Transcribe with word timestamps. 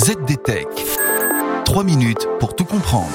ZDTech. 0.00 0.66
3 1.66 1.84
minutes 1.84 2.26
pour 2.38 2.56
tout 2.56 2.64
comprendre. 2.64 3.12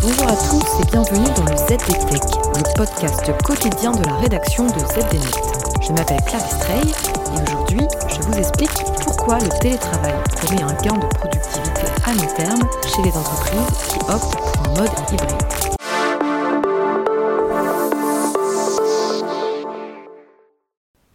Bonjour 0.00 0.28
à 0.28 0.36
tous 0.36 0.80
et 0.80 0.86
bienvenue 0.92 1.26
dans 1.34 1.44
le 1.44 1.56
ZDTech, 1.56 2.22
le 2.54 2.76
podcast 2.76 3.32
quotidien 3.44 3.90
de 3.90 4.04
la 4.04 4.14
rédaction 4.18 4.68
de 4.68 4.78
ZDNet. 4.78 5.82
Je 5.82 5.92
m'appelle 5.92 6.20
Clarisse 6.24 6.56
Trey 6.60 6.78
et 6.78 7.42
aujourd'hui, 7.42 7.80
je 8.10 8.22
vous 8.22 8.34
explique 8.34 8.70
pourquoi 9.02 9.40
le 9.40 9.48
télétravail 9.60 10.14
promet 10.36 10.62
un 10.62 10.74
gain 10.74 10.94
de 10.94 11.06
productivité 11.16 11.82
à 12.06 12.14
long 12.14 12.34
terme 12.36 12.62
chez 12.86 13.02
les 13.02 13.10
entreprises 13.10 13.88
qui 13.88 13.98
optent 14.08 14.36
pour 14.36 14.62
un 14.68 14.74
mode 14.82 14.92
hybride. 15.10 15.42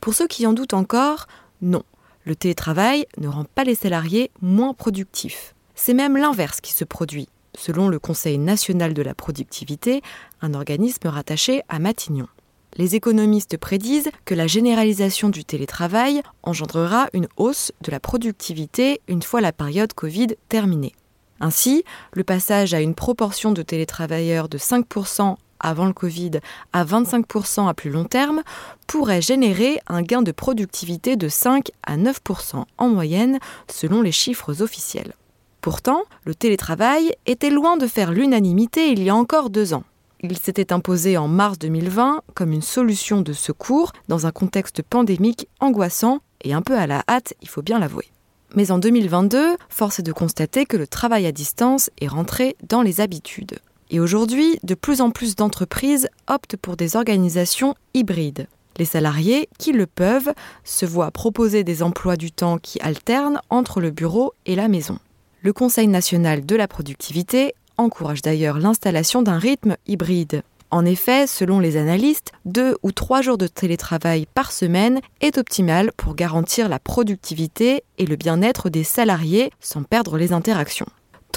Pour 0.02 0.14
ceux 0.14 0.28
qui 0.28 0.46
en 0.46 0.52
doutent 0.52 0.74
encore, 0.74 1.28
non, 1.62 1.84
le 2.28 2.36
télétravail 2.36 3.06
ne 3.18 3.30
rend 3.30 3.46
pas 3.46 3.64
les 3.64 3.74
salariés 3.74 4.32
moins 4.42 4.74
productifs. 4.74 5.56
C'est 5.76 5.94
même 5.94 6.18
l'inverse 6.18 6.60
qui 6.60 6.74
se 6.74 6.84
produit, 6.84 7.30
selon 7.58 7.88
le 7.88 8.00
Conseil 8.00 8.38
national 8.38 8.94
de 8.94 9.02
la 9.02 9.16
productivité, 9.16 10.02
un 10.42 10.54
organisme 10.54 11.08
rattaché 11.08 11.62
à 11.70 11.80
Matignon. 11.80 12.28
Les 12.76 12.96
économistes 12.96 13.58
prédisent 13.58 14.12
que 14.26 14.36
la 14.36 14.46
généralisation 14.46 15.30
du 15.30 15.46
télétravail 15.46 16.22
engendrera 16.44 17.08
une 17.14 17.30
hausse 17.38 17.72
de 17.82 17.92
la 17.92 18.02
productivité 18.02 19.00
une 19.08 19.24
fois 19.24 19.40
la 19.40 19.54
période 19.54 19.94
Covid 19.94 20.36
terminée. 20.50 20.94
Ainsi, 21.40 21.86
le 22.12 22.26
passage 22.26 22.74
à 22.74 22.82
une 22.82 22.94
proportion 22.94 23.54
de 23.54 23.62
télétravailleurs 23.62 24.50
de 24.50 24.58
5% 24.58 25.38
avant 25.60 25.86
le 25.86 25.94
Covid 25.94 26.32
à 26.74 26.86
25% 26.86 27.68
à 27.68 27.74
plus 27.74 27.90
long 27.90 28.06
terme 28.06 28.44
pourrait 28.88 29.22
générer 29.22 29.80
un 29.88 30.02
gain 30.02 30.22
de 30.22 30.32
productivité 30.32 31.16
de 31.16 31.28
5 31.28 31.72
à 31.84 31.98
9% 31.98 32.64
en 32.78 32.90
moyenne 32.90 33.40
selon 33.70 34.02
les 34.02 34.12
chiffres 34.12 34.62
officiels. 34.62 35.14
Pourtant, 35.62 36.04
le 36.26 36.36
télétravail 36.36 37.14
était 37.26 37.50
loin 37.50 37.78
de 37.78 37.88
faire 37.88 38.12
l'unanimité 38.12 38.92
il 38.92 39.04
y 39.04 39.10
a 39.10 39.16
encore 39.16 39.50
deux 39.50 39.74
ans. 39.74 39.84
Il 40.22 40.38
s'était 40.38 40.74
imposé 40.74 41.18
en 41.18 41.28
mars 41.28 41.60
2020 41.60 42.22
comme 42.34 42.52
une 42.52 42.62
solution 42.62 43.22
de 43.22 43.34
secours 43.34 43.92
dans 44.08 44.26
un 44.26 44.32
contexte 44.32 44.82
pandémique 44.82 45.48
angoissant 45.60 46.20
et 46.42 46.54
un 46.54 46.62
peu 46.62 46.78
à 46.78 46.88
la 46.88 47.04
hâte, 47.08 47.34
il 47.42 47.50
faut 47.50 47.62
bien 47.62 47.80
l'avouer. 47.80 48.12
Mais 48.56 48.72
en 48.72 48.80
2022, 48.80 49.58
force 49.70 50.00
est 50.00 50.04
de 50.04 50.14
constater 50.14 50.66
que 50.66 50.78
le 50.78 50.88
travail 50.88 51.26
à 51.26 51.32
distance 51.32 51.90
est 52.00 52.08
rentré 52.08 52.56
dans 52.68 52.82
les 52.82 53.02
habitudes. 53.02 53.60
Et 53.90 54.00
aujourd'hui, 54.00 54.60
de 54.64 54.76
plus 54.76 55.02
en 55.02 55.12
plus 55.12 55.36
d'entreprises 55.36 56.10
optent 56.28 56.58
pour 56.58 56.76
des 56.76 56.96
organisations 56.96 57.76
hybrides. 57.94 58.48
Les 58.78 58.86
salariés, 58.86 59.50
qui 59.58 59.72
le 59.72 59.88
peuvent, 59.88 60.34
se 60.64 60.86
voient 60.86 61.12
proposer 61.12 61.64
des 61.64 61.82
emplois 61.82 62.16
du 62.16 62.32
temps 62.32 62.58
qui 62.58 62.80
alternent 62.82 63.42
entre 63.50 63.82
le 63.82 63.92
bureau 63.92 64.34
et 64.46 64.56
la 64.56 64.68
maison. 64.68 65.00
Le 65.42 65.54
Conseil 65.54 65.88
national 65.88 66.46
de 66.46 66.56
la 66.56 66.68
productivité 66.68 67.54
encourage 67.78 68.22
d'ailleurs 68.22 68.60
l'installation 68.60 69.22
d'un 69.22 69.38
rythme 69.38 69.78
hybride. 69.88 70.44
En 70.70 70.84
effet, 70.84 71.28
selon 71.28 71.60
les 71.60 71.78
analystes, 71.78 72.34
deux 72.44 72.76
ou 72.84 72.92
trois 72.92 73.22
jours 73.22 73.38
de 73.38 73.48
télétravail 73.48 74.28
par 74.34 74.52
semaine 74.52 75.00
est 75.22 75.38
optimal 75.38 75.92
pour 75.96 76.14
garantir 76.14 76.68
la 76.68 76.80
productivité 76.80 77.84
et 77.98 78.06
le 78.06 78.18
bien-être 78.18 78.70
des 78.70 78.84
salariés 78.84 79.52
sans 79.62 79.84
perdre 79.84 80.18
les 80.18 80.34
interactions. 80.34 80.88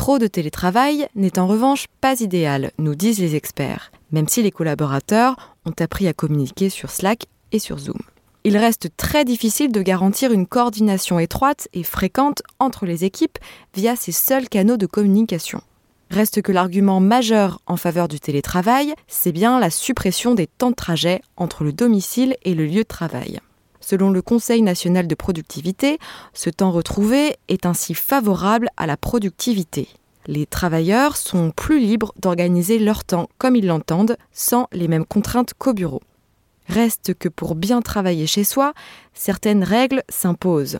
Trop 0.00 0.18
de 0.18 0.28
télétravail 0.28 1.08
n'est 1.14 1.38
en 1.38 1.46
revanche 1.46 1.84
pas 2.00 2.22
idéal, 2.22 2.70
nous 2.78 2.94
disent 2.94 3.18
les 3.18 3.36
experts, 3.36 3.92
même 4.12 4.28
si 4.28 4.42
les 4.42 4.50
collaborateurs 4.50 5.36
ont 5.66 5.74
appris 5.78 6.08
à 6.08 6.14
communiquer 6.14 6.70
sur 6.70 6.88
Slack 6.88 7.26
et 7.52 7.58
sur 7.58 7.78
Zoom. 7.78 7.98
Il 8.44 8.56
reste 8.56 8.96
très 8.96 9.26
difficile 9.26 9.72
de 9.72 9.82
garantir 9.82 10.32
une 10.32 10.46
coordination 10.46 11.18
étroite 11.18 11.68
et 11.74 11.82
fréquente 11.82 12.42
entre 12.58 12.86
les 12.86 13.04
équipes 13.04 13.36
via 13.74 13.94
ces 13.94 14.10
seuls 14.10 14.48
canaux 14.48 14.78
de 14.78 14.86
communication. 14.86 15.60
Reste 16.10 16.40
que 16.40 16.50
l'argument 16.50 17.00
majeur 17.00 17.60
en 17.66 17.76
faveur 17.76 18.08
du 18.08 18.20
télétravail, 18.20 18.94
c'est 19.06 19.32
bien 19.32 19.60
la 19.60 19.68
suppression 19.68 20.34
des 20.34 20.46
temps 20.46 20.70
de 20.70 20.76
trajet 20.76 21.20
entre 21.36 21.62
le 21.62 21.74
domicile 21.74 22.36
et 22.42 22.54
le 22.54 22.64
lieu 22.64 22.84
de 22.84 22.88
travail. 22.88 23.40
Selon 23.90 24.10
le 24.10 24.22
Conseil 24.22 24.62
national 24.62 25.08
de 25.08 25.16
productivité, 25.16 25.98
ce 26.32 26.48
temps 26.48 26.70
retrouvé 26.70 27.34
est 27.48 27.66
ainsi 27.66 27.94
favorable 27.94 28.68
à 28.76 28.86
la 28.86 28.96
productivité. 28.96 29.88
Les 30.28 30.46
travailleurs 30.46 31.16
sont 31.16 31.50
plus 31.50 31.80
libres 31.80 32.14
d'organiser 32.16 32.78
leur 32.78 33.02
temps 33.02 33.28
comme 33.38 33.56
ils 33.56 33.66
l'entendent, 33.66 34.16
sans 34.30 34.68
les 34.70 34.86
mêmes 34.86 35.04
contraintes 35.04 35.54
qu'au 35.58 35.72
bureau. 35.72 36.02
Reste 36.68 37.14
que 37.14 37.28
pour 37.28 37.56
bien 37.56 37.82
travailler 37.82 38.28
chez 38.28 38.44
soi, 38.44 38.74
certaines 39.12 39.64
règles 39.64 40.04
s'imposent. 40.08 40.78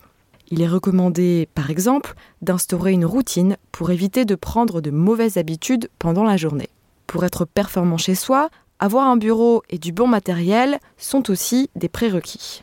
Il 0.53 0.62
est 0.62 0.69
recommandé, 0.69 1.49
par 1.56 1.69
exemple, 1.69 2.15
d'instaurer 2.43 2.93
une 2.93 3.04
routine 3.04 3.56
pour 3.72 3.91
éviter 3.91 4.25
de 4.25 4.37
prendre 4.37 4.81
de 4.81 4.93
mauvaises 4.93 5.37
habitudes 5.37 5.91
pendant 5.99 6.22
la 6.22 6.37
journée. 6.37 6.69
Pour 7.09 7.25
être 7.25 7.44
performant 7.44 7.99
chez 7.99 8.15
soi, 8.15 8.50
avoir 8.78 9.09
un 9.09 9.16
bureau 9.16 9.65
et 9.69 9.78
du 9.78 9.91
bon 9.91 10.06
matériel 10.06 10.78
sont 10.97 11.28
aussi 11.28 11.70
des 11.75 11.88
prérequis. 11.88 12.62